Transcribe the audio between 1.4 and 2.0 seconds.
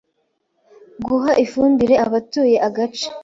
ifumbire